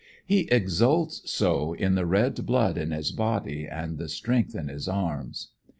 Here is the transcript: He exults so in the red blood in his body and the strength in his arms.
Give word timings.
He 0.25 0.49
exults 0.49 1.21
so 1.31 1.73
in 1.73 1.93
the 1.93 2.07
red 2.07 2.43
blood 2.47 2.75
in 2.75 2.89
his 2.89 3.11
body 3.11 3.67
and 3.67 3.99
the 3.99 4.09
strength 4.09 4.55
in 4.55 4.67
his 4.67 4.87
arms. 4.87 5.49